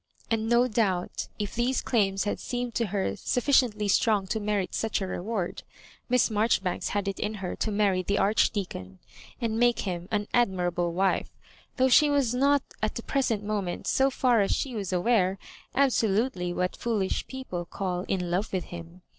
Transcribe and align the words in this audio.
And 0.31 0.49
no 0.49 0.67
doubt, 0.67 1.27
if 1.37 1.53
these 1.53 1.79
claims 1.83 2.23
had 2.23 2.39
seemed 2.39 2.73
to 2.73 2.87
her 2.87 3.15
sufficiently 3.15 3.87
strong 3.87 4.25
to 4.29 4.39
merit 4.39 4.73
such 4.73 4.99
a 4.99 5.05
reward. 5.05 5.61
Miss 6.09 6.29
Maijoribanks 6.29 6.87
had 6.87 7.07
it 7.07 7.19
in 7.19 7.35
her 7.35 7.55
to 7.57 7.69
marry 7.71 8.01
the 8.01 8.17
Archdeacon, 8.17 8.97
and 9.39 9.59
make 9.59 9.81
him 9.81 10.07
an 10.09 10.27
admirable 10.33 10.91
wife, 10.91 11.29
though 11.77 11.87
she 11.87 12.09
was 12.09 12.33
not 12.33 12.63
at 12.81 12.95
the 12.95 13.03
pre 13.03 13.21
sent 13.21 13.43
moment, 13.43 13.85
so 13.85 14.09
far 14.09 14.41
as 14.41 14.49
she 14.49 14.73
was 14.73 14.91
aware, 14.91 15.37
absolutely 15.75 16.51
what 16.51 16.75
foolish 16.75 17.27
people 17.27 17.65
call 17.65 18.01
in 18.07 18.31
love 18.31 18.51
with 18.51 18.63
him. 18.63 19.03